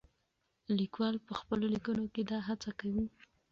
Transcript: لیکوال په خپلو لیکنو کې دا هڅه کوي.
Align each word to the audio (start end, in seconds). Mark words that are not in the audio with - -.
لیکوال 0.77 1.15
په 1.27 1.33
خپلو 1.39 1.65
لیکنو 1.75 2.05
کې 2.13 2.21
دا 2.31 2.39
هڅه 2.47 2.71
کوي. 2.79 3.05